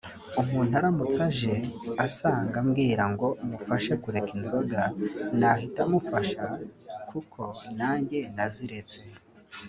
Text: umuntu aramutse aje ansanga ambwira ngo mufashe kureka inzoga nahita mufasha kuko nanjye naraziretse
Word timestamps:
umuntu 0.41 0.71
aramutse 0.79 1.19
aje 1.29 1.53
ansanga 2.03 2.55
ambwira 2.63 3.03
ngo 3.13 3.27
mufashe 3.47 3.93
kureka 4.03 4.31
inzoga 4.39 4.81
nahita 5.39 5.81
mufasha 5.91 6.45
kuko 7.09 7.41
nanjye 7.77 8.19
naraziretse 8.35 8.99